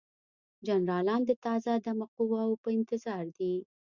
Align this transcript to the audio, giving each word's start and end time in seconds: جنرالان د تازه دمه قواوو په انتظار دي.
جنرالان 0.67 1.21
د 1.25 1.31
تازه 1.45 1.71
دمه 1.85 2.05
قواوو 2.15 2.61
په 2.63 2.69
انتظار 2.77 3.23
دي. 3.37 3.53